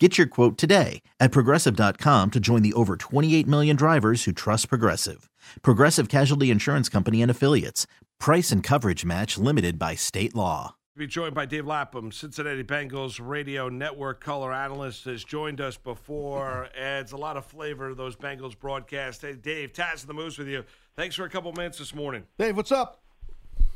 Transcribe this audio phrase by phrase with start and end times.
[0.00, 4.68] Get your quote today at progressive.com to join the over 28 million drivers who trust
[4.68, 5.30] Progressive.
[5.62, 7.86] Progressive Casualty Insurance Company and Affiliates.
[8.18, 10.74] Price and coverage match limited by state law.
[10.96, 16.68] Be joined by Dave Lapham, Cincinnati Bengals radio network color analyst, has joined us before.
[16.76, 19.22] Adds a lot of flavor to those Bengals broadcasts.
[19.22, 20.64] Hey, Dave, Taz of the Moose with you.
[20.96, 22.24] Thanks for a couple minutes this morning.
[22.36, 23.03] Dave, what's up?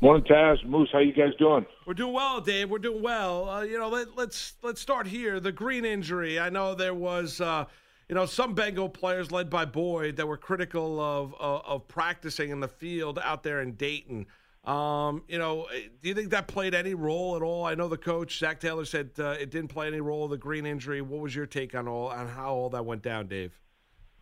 [0.01, 0.65] Morning, Taz.
[0.65, 1.65] Moose, how you guys doing?
[1.85, 2.69] We're doing well, Dave.
[2.69, 3.49] We're doing well.
[3.49, 5.41] Uh, you know, let, us let's, let's start here.
[5.41, 6.39] The Green injury.
[6.39, 7.65] I know there was, uh,
[8.07, 12.49] you know, some Bengal players led by Boyd that were critical of of, of practicing
[12.49, 14.25] in the field out there in Dayton.
[14.63, 15.67] Um, you know,
[16.01, 17.65] do you think that played any role at all?
[17.65, 20.29] I know the coach Zac Taylor said uh, it didn't play any role.
[20.29, 21.01] The Green injury.
[21.01, 23.51] What was your take on all on how all that went down, Dave?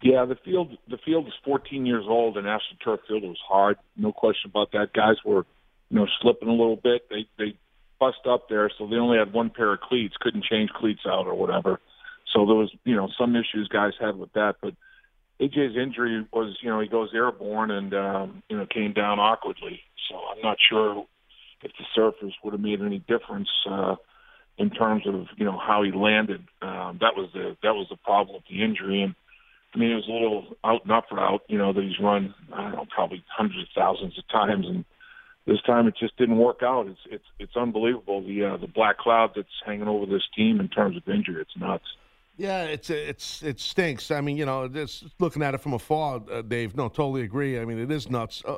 [0.02, 2.48] Yeah, the field the field is 14 years old, and
[2.84, 3.78] Turf Field was hard.
[3.96, 4.94] No question about that.
[4.94, 5.46] Guys were
[5.90, 7.10] you know, slipping a little bit.
[7.10, 7.58] They they
[8.00, 11.28] bust up there, so they only had one pair of cleats, couldn't change cleats out
[11.28, 11.80] or whatever.
[12.34, 14.56] So there was, you know, some issues guys had with that.
[14.62, 14.74] But
[15.40, 19.82] AJ's injury was, you know, he goes airborne and um, you know came down awkwardly.
[20.10, 21.06] So I'm not sure
[21.64, 23.96] if the surface would have made any difference uh,
[24.58, 26.44] in terms of you know how he landed.
[26.62, 29.16] Um, that was the that was the problem with the injury and.
[29.76, 32.34] I mean, it was a little out and up route, you know, that he's run,
[32.54, 34.66] I don't know, probably hundreds of thousands of times.
[34.66, 34.86] And
[35.48, 36.88] this time it just didn't work out.
[36.88, 40.67] It's it's it's unbelievable the uh, the black cloud that's hanging over this team in
[40.67, 41.42] terms of injury.
[41.42, 41.86] It's nuts.
[42.36, 44.12] Yeah, it's it's it stinks.
[44.12, 46.76] I mean, you know, just looking at it from afar, uh, Dave.
[46.76, 47.59] No, totally agree.
[47.59, 48.44] I mean, it is nuts.
[48.45, 48.58] Uh,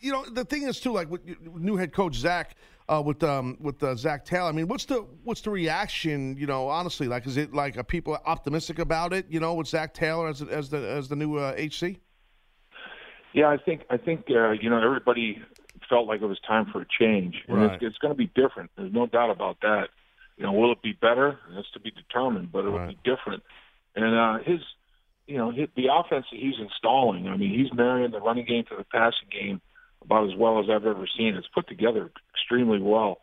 [0.00, 1.22] you know, the thing is too, like with
[1.56, 2.54] new head coach Zac.
[2.88, 4.48] uh, with um with uh, Zac Taylor.
[4.48, 6.36] I mean, what's the what's the reaction?
[6.36, 9.26] You know, honestly, like, is it like are people optimistic about it?
[9.30, 11.98] You know, with Zac Taylor as as the as the new uh, HC.
[13.32, 15.40] Yeah, I think I think uh, you know everybody
[15.92, 17.74] felt like it was time for a change, and right.
[17.74, 18.70] it's, it's going to be different.
[18.76, 19.88] There's no doubt about that.
[20.38, 21.38] You know, will it be better?
[21.54, 22.88] That's to be determined, but it will right.
[22.88, 23.42] be different.
[23.94, 24.60] And uh, his,
[25.26, 27.28] you know, his, the offense that he's installing.
[27.28, 29.60] I mean, he's marrying the running game to the passing game
[30.00, 31.34] about as well as I've ever seen.
[31.34, 33.18] It's put together extremely well,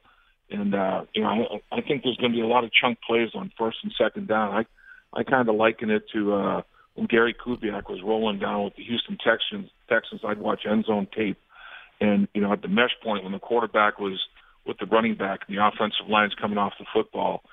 [0.51, 2.99] and uh, you know, I, I think there's going to be a lot of chunk
[3.01, 4.53] plays on first and second down.
[4.53, 6.33] I, I kind of liken it to.
[6.33, 6.61] uh
[6.95, 11.07] when Gary Kubiak was rolling down with the Houston Texans, Texans, I'd watch end zone
[11.15, 11.37] tape
[12.01, 14.19] and, you know, at the mesh point when the quarterback was
[14.65, 17.43] with the running back and the offensive line's coming off the football,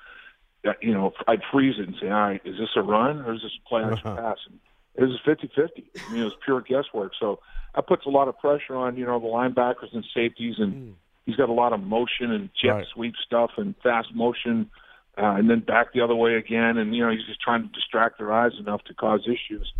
[0.63, 3.33] that, you know, I'd freeze it and say, all right, is this a run or
[3.33, 4.21] is this a play action uh-huh.
[4.21, 4.37] pass?
[4.49, 4.59] And
[4.95, 5.91] it was 50 50.
[6.07, 7.13] I mean, it was pure guesswork.
[7.19, 7.39] So
[7.75, 10.55] that puts a lot of pressure on, you know, the linebackers and safeties.
[10.57, 10.93] And mm.
[11.25, 12.87] he's got a lot of motion and jet right.
[12.93, 14.69] sweep stuff and fast motion.
[15.17, 17.69] Uh, and then back the other way again, and you know he's just trying to
[17.69, 19.73] distract their eyes enough to cause issues.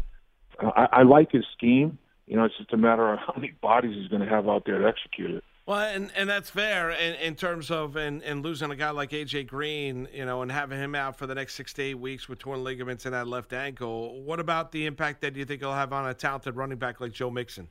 [0.59, 3.53] Uh, I, I like his scheme you know, it's just a matter of how many
[3.61, 5.43] bodies he's going to have out there to execute it.
[5.65, 9.09] Well, and, and that's fair in, in terms of and, and losing a guy like
[9.09, 12.29] AJ Green, you know, and having him out for the next six to eight weeks
[12.29, 14.21] with torn ligaments in that left ankle.
[14.21, 17.11] What about the impact that you think he'll have on a talented running back like
[17.11, 17.67] Joe Mixon?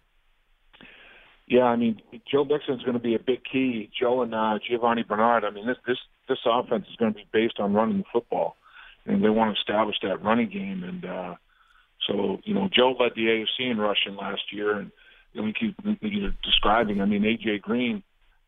[1.46, 3.88] Yeah, I mean, Joe Mixon's going to be a big key.
[3.98, 5.44] Joe and uh, Giovani Bernard.
[5.44, 8.56] I mean, this this this offense is going to be based on running the football,
[9.06, 10.82] and they want to establish that running game.
[10.82, 11.34] And uh,
[12.06, 14.90] so, you know, Joe led the AFC in rushing last year, and
[15.32, 17.00] you know, we keep you know, describing.
[17.00, 18.02] I mean, AJ Green,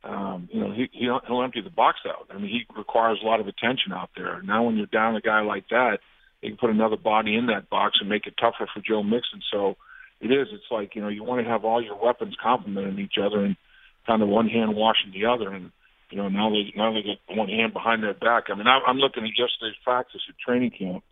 [0.04, 2.28] um, you know, he, he'll, he'll empty the box out.
[2.30, 4.40] I mean, he requires a lot of attention out there.
[4.42, 5.98] Now, when you're down a guy like that,
[6.40, 9.42] they can put another body in that box and make it tougher for Joe Mixon.
[9.50, 9.76] So,
[10.20, 10.48] it is.
[10.52, 13.56] It's like you know, you want to have all your weapons complementing each other, and
[14.06, 15.52] kind of one hand washing the other.
[15.52, 15.70] And
[16.10, 18.44] you know, now they now they get one hand behind their back.
[18.48, 21.04] I mean, I, I'm looking at yesterday's practice at training camp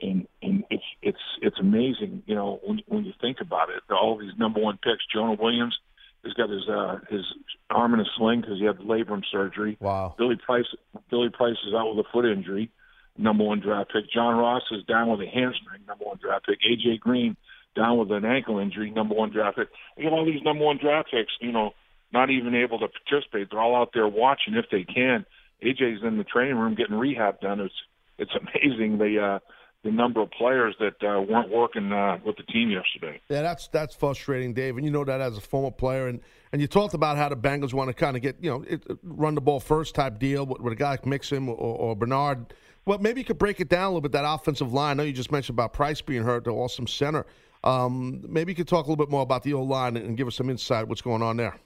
[0.00, 3.82] and and it's it's it's amazing, you know, when when you think about it.
[3.92, 5.04] All these number one picks.
[5.12, 5.76] Jonah Williams
[6.24, 7.24] has got his uh, his
[7.70, 9.76] arm in a sling because he had labrum surgery.
[9.80, 10.14] Wow.
[10.18, 10.66] Billy Price
[11.10, 12.70] Billy Price is out with a foot injury.
[13.18, 14.10] Number one draft pick.
[14.12, 15.82] John Ross is down with a hamstring.
[15.86, 16.58] Number one draft pick.
[16.60, 17.36] AJ Green
[17.74, 18.90] down with an ankle injury.
[18.90, 19.68] Number one draft pick.
[19.96, 21.32] You got all these number one draft picks.
[21.40, 21.70] You know,
[22.12, 23.48] not even able to participate.
[23.50, 25.24] They're all out there watching if they can.
[25.62, 27.60] AJ's in the training room getting rehab done.
[27.60, 27.74] It's
[28.18, 28.98] it's amazing.
[28.98, 29.38] They uh
[29.86, 33.20] the number of players that uh, weren't working uh, with the team yesterday.
[33.28, 36.08] Yeah, that's that's frustrating, Dave, and you know that as a former player.
[36.08, 36.20] And,
[36.52, 38.82] and you talked about how the Bengals want to kind of get you know it,
[39.04, 42.52] run the ball first type deal with, with a guy like Mixon or, or, Bernard.
[42.84, 44.12] Well, maybe you could break it down a little bit.
[44.12, 44.90] That offensive line.
[44.90, 47.24] I know you just mentioned about Price being hurt, the awesome center.
[47.62, 50.26] Um, maybe you could talk a little bit more about the O line and give
[50.26, 51.58] us some insight what's going on there.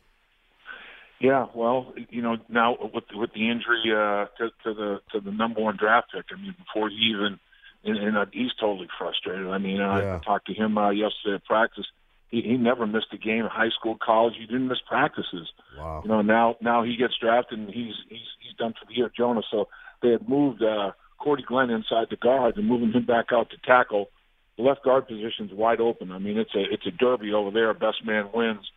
[1.21, 5.31] Yeah, well, you know, now with with the injury uh, to, to the to the
[5.31, 7.39] number one draft pick, I mean, before he even,
[7.85, 9.47] and, and uh, he's totally frustrated.
[9.47, 10.19] I mean, yeah.
[10.21, 11.87] I talked to him uh, yesterday at practice.
[12.29, 14.35] He, he never missed a game in high school, college.
[14.39, 15.49] He didn't miss practices.
[15.77, 16.03] Wow.
[16.05, 19.11] You know, now now he gets drafted and he's he's he's done for the year,
[19.17, 19.43] Jonah.
[19.51, 19.69] So
[20.03, 23.57] they had moved uh, Cordy Glenn inside the guard and moving him back out to
[23.65, 24.11] tackle.
[24.57, 26.13] The left guard position's wide open.
[26.13, 27.73] I mean, it's a it's a derby over there.
[27.75, 28.71] Best man wins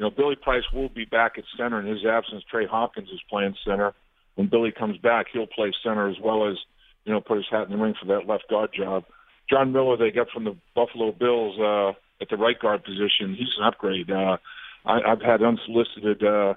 [0.00, 2.42] you know, Billy Price will be back at center in his absence.
[2.50, 3.92] Trey Hopkins is playing center.
[4.34, 6.56] When Billy comes back, he'll play center as well as,
[7.04, 9.04] you know, put his hat in the ring for that left guard job.
[9.48, 13.34] John Miller, they got from the Buffalo Bills uh, at the right guard position.
[13.36, 14.10] He's an upgrade.
[14.10, 14.36] Uh,
[14.84, 16.54] I, I've had unsolicited uh,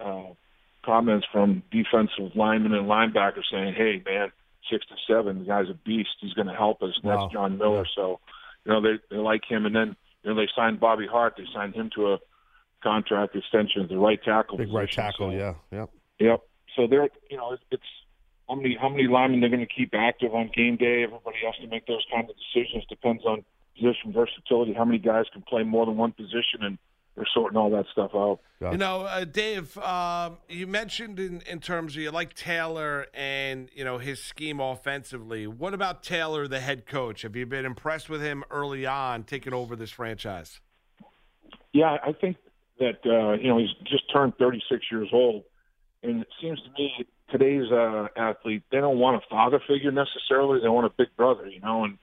[0.00, 0.32] uh,
[0.84, 4.32] comments from defensive linemen and linebackers saying, "Hey, man,
[4.70, 6.10] six to seven, the guy's a beast.
[6.20, 7.22] He's going to help us." And wow.
[7.22, 7.86] that's John Miller.
[7.94, 8.20] So,
[8.64, 9.66] you know, they they like him.
[9.66, 11.34] And then you know they signed Bobby Hart.
[11.36, 12.18] They signed him to a
[12.82, 14.58] contract extension, the right tackle.
[14.58, 14.78] Big position.
[14.78, 16.40] right tackle, so, yeah, yep, yep.
[16.76, 17.82] So they're, you know, it's
[18.48, 21.04] how many how many linemen they're going to keep active on game day.
[21.04, 22.84] Everybody has to make those kind of decisions.
[22.88, 23.44] Depends on
[23.76, 24.72] position versatility.
[24.72, 26.78] How many guys can play more than one position, and
[27.14, 28.40] they're sorting all that stuff out.
[28.60, 33.68] You know, uh, Dave, um, you mentioned in, in terms of you like Taylor and
[33.74, 35.46] you know his scheme offensively.
[35.46, 37.22] What about Taylor, the head coach?
[37.22, 40.60] Have you been impressed with him early on taking over this franchise?
[41.72, 42.36] Yeah, I think
[42.78, 45.42] that uh, you know he's just turned 36 years old,
[46.02, 50.60] and it seems to me today's uh, athlete they don't want a father figure necessarily;
[50.60, 51.84] they want a big brother, you know.
[51.84, 51.98] And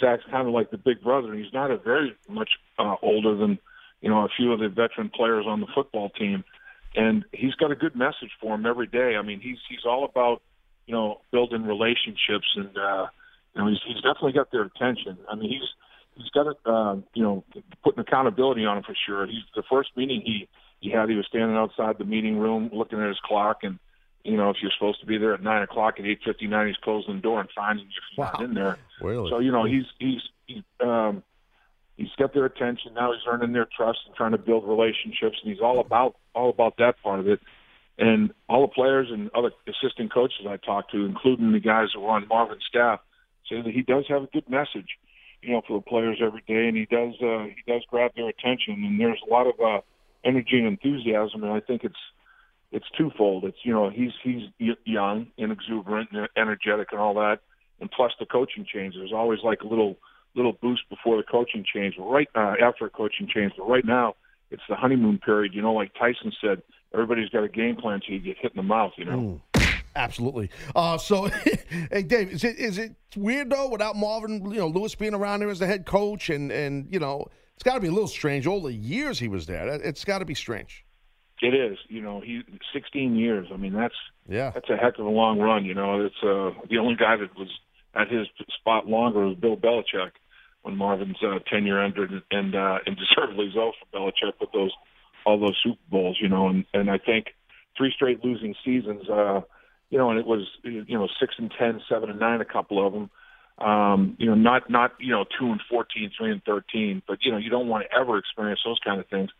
[0.00, 1.34] Zac's kind of like the big brother.
[1.34, 3.58] He's not a very much uh, older than
[4.00, 6.44] you know a few of the veteran players on the football team,
[6.94, 9.16] and he's got a good message for him every day.
[9.18, 10.42] I mean, he's he's all about
[10.86, 13.06] you know building relationships, and uh,
[13.54, 15.18] you know he's he's definitely got their attention.
[15.30, 15.68] I mean, he's
[16.18, 17.44] he's got to, uh, you know,
[17.82, 19.26] putting accountability on him for sure.
[19.26, 20.48] He's the first meeting he
[20.80, 21.08] he had.
[21.08, 23.78] He was standing outside the meeting room, looking at his clock, and
[24.28, 26.68] you know, if you're supposed to be there at nine o'clock at eight fifty nine,
[26.68, 28.32] he's closing the door and finding you if you're wow.
[28.34, 28.78] not in there.
[29.00, 29.30] Really?
[29.30, 31.22] So you know, he's he's he's um,
[31.96, 33.12] he's got their attention now.
[33.12, 36.76] He's earning their trust and trying to build relationships, and he's all about all about
[36.78, 37.40] that part of it.
[38.00, 42.00] And all the players and other assistant coaches I talked to, including the guys who
[42.00, 43.00] were on Marvin's staff,
[43.50, 44.98] say that he does have a good message
[45.42, 48.28] you know, for the players every day, and he does uh, he does grab their
[48.28, 48.84] attention.
[48.84, 49.80] And there's a lot of uh,
[50.24, 51.94] energy and enthusiasm, and I think it's
[52.72, 53.44] it's twofold.
[53.44, 54.42] It's you know he's he's
[54.84, 57.40] young and exuberant and energetic and all that,
[57.80, 58.94] and plus the coaching change.
[58.94, 59.96] There's always like a little
[60.34, 63.52] little boost before the coaching change, right uh, after a coaching change.
[63.56, 64.14] But right now,
[64.50, 65.54] it's the honeymoon period.
[65.54, 66.62] You know, like Tyson said,
[66.92, 68.92] everybody's got a game plan till you get hit in the mouth.
[68.96, 69.18] You know.
[69.18, 69.40] Mm.
[69.96, 70.48] Absolutely.
[70.76, 71.24] Uh, so,
[71.90, 75.40] hey, Dave, is it is it weird though without Marvin, you know, Lewis being around
[75.40, 78.08] there as the head coach, and and you know, it's got to be a little
[78.08, 78.46] strange.
[78.46, 80.84] All the years he was there, it's got to be strange.
[81.40, 81.78] It is.
[81.88, 82.42] You know, he
[82.72, 83.48] 16 years.
[83.52, 83.94] I mean, that's
[84.28, 85.64] yeah, that's a heck of a long run.
[85.64, 87.48] You know, it's uh, the only guy that was
[87.94, 88.26] at his
[88.58, 90.12] spot longer was Bill Belichick
[90.62, 94.72] when Marvin's uh, tenure ended, and uh, and deservedly so for Belichick with those
[95.24, 96.18] all those Super Bowls.
[96.20, 97.26] You know, and and I think
[97.76, 99.08] three straight losing seasons.
[99.08, 99.42] Uh,
[99.90, 102.84] you know, and it was you know six and ten, seven and nine, a couple
[102.84, 103.10] of them.
[103.58, 107.32] Um, you know, not not you know two and fourteen, three and thirteen, but you
[107.32, 109.30] know you don't want to ever experience those kind of things.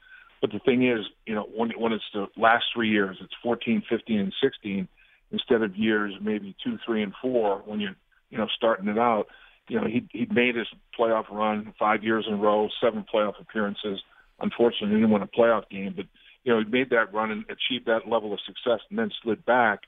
[0.40, 3.82] But the thing is, you know, when when it's the last three years, it's 14,
[3.88, 4.88] 15, and 16
[5.30, 7.96] instead of years maybe two, three, and four when you're
[8.30, 9.26] you know starting it out.
[9.68, 13.40] You know, he he made his playoff run five years in a row, seven playoff
[13.40, 14.00] appearances.
[14.40, 16.06] Unfortunately, he didn't win a playoff game, but
[16.44, 19.44] you know he made that run and achieved that level of success, and then slid
[19.44, 19.80] back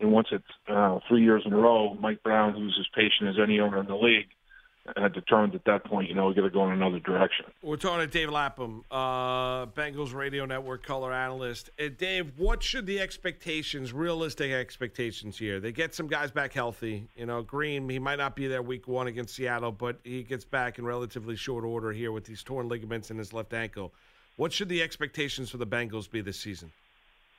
[0.00, 3.36] and once it's uh, three years in a row, Mike Brown, who's as patient as
[3.42, 4.28] any owner in the league,
[4.96, 7.46] had determined at that point, you know, we got to go in another direction.
[7.62, 11.70] We're talking to Dave Lapham, uh, Bengals Radio Network color analyst.
[11.78, 15.60] Uh, Dave, what should the expectations, realistic expectations here?
[15.60, 17.08] They get some guys back healthy.
[17.16, 20.44] You know, Green, he might not be there week one against Seattle, but he gets
[20.44, 23.92] back in relatively short order here with these torn ligaments in his left ankle.
[24.36, 26.72] What should the expectations for the Bengals be this season?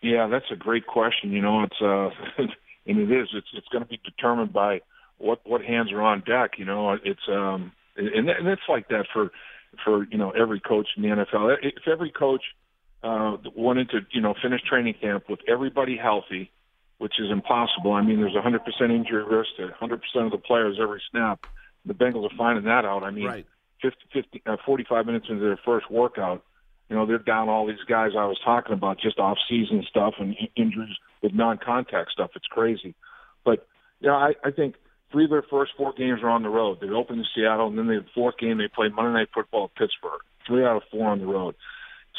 [0.02, 1.32] Yeah, that's a great question.
[1.32, 2.10] You know, it's uh,
[2.86, 3.30] and it is.
[3.34, 4.82] It's it's going to be determined by
[5.22, 6.52] what what hands are on deck.
[6.58, 9.32] You know, it's um, and and it's like that for
[9.84, 11.58] for you know every coach in the NFL.
[11.62, 12.44] If every coach
[13.04, 16.52] uh, wanted to you know finish training camp with everybody healthy,
[16.98, 17.94] which is impossible.
[17.94, 18.60] I mean, there's a 100%
[18.96, 21.46] injury risk to 100% of the players every snap.
[21.84, 23.04] The Bengals are finding that out.
[23.04, 23.46] I mean, right.
[23.82, 26.44] 50, 50, uh, 45 minutes into their first workout,
[26.90, 30.14] you know, they're down all these guys I was talking about, just off season stuff
[30.20, 32.32] and injuries with non contact stuff.
[32.36, 32.94] It's crazy.
[33.44, 33.66] But,
[34.00, 34.76] you know, I, I think
[35.12, 36.80] three of their first four games are on the road.
[36.82, 39.76] They open in Seattle, and then the fourth game they play Monday Night Football at
[39.76, 40.22] Pittsburgh.
[40.48, 41.56] Three out of four on the road.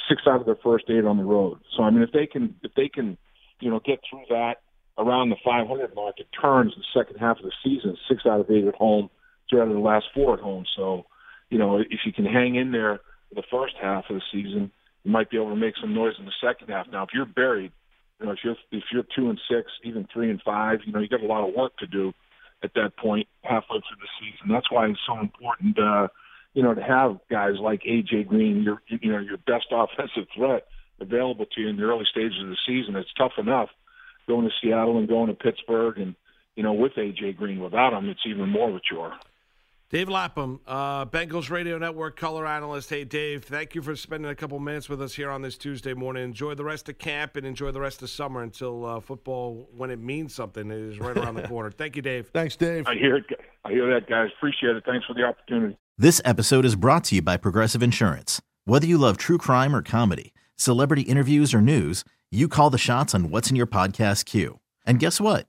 [0.08, 1.58] six out of their first eight on the road.
[1.76, 3.18] So I mean, if they can if they can
[3.60, 4.56] you know get through that
[4.98, 7.96] around the 500 mark, it turns the second half of the season.
[8.08, 9.10] Six out of eight at home,
[9.48, 10.64] three out of the last four at home.
[10.76, 11.06] So
[11.50, 14.70] you know, if you can hang in there for the first half of the season,
[15.04, 16.86] you might be able to make some noise in the second half.
[16.90, 17.72] Now, if you're buried,
[18.20, 21.00] you know, if you're if you're two and six, even three and five, you know,
[21.00, 22.12] you got a lot of work to do
[22.62, 24.52] at that point halfway through the season.
[24.52, 26.08] That's why it's so important, uh,
[26.54, 30.66] you know, to have guys like AJ Green, your you know your best offensive threat
[31.00, 32.96] available to you in the early stages of the season.
[32.96, 33.70] It's tough enough
[34.26, 36.14] going to Seattle and going to Pittsburgh, and
[36.56, 39.14] you know, with AJ Green, without him, it's even more chore.
[39.92, 42.88] Dave Lapham, uh, Bengals Radio Network color analyst.
[42.88, 45.92] Hey, Dave, thank you for spending a couple minutes with us here on this Tuesday
[45.92, 46.24] morning.
[46.24, 49.90] Enjoy the rest of camp and enjoy the rest of summer until uh, football, when
[49.90, 51.70] it means something, is right around the corner.
[51.76, 52.30] Thank you, Dave.
[52.32, 52.86] Thanks, Dave.
[52.86, 53.26] I hear it.
[53.66, 54.30] I hear that, guys.
[54.38, 54.84] Appreciate it.
[54.86, 55.76] Thanks for the opportunity.
[55.98, 58.40] This episode is brought to you by Progressive Insurance.
[58.64, 63.14] Whether you love true crime or comedy, celebrity interviews or news, you call the shots
[63.14, 64.58] on what's in your podcast queue.
[64.86, 65.48] And guess what?